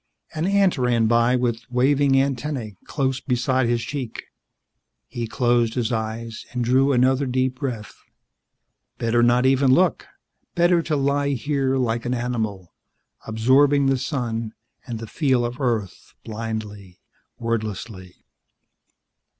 [0.33, 4.23] An ant ran by with waving antennae close beside his cheek.
[5.07, 7.93] He closed his eyes and drew another deep breath.
[8.97, 10.07] Better not even look;
[10.55, 12.73] better to lie here like an animal,
[13.27, 14.55] absorbing the sun
[14.87, 16.99] and the feel of Earth blindly,
[17.37, 18.25] wordlessly.